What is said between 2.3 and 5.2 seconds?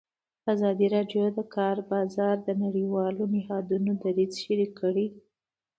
د نړیوالو نهادونو دریځ شریک کړی.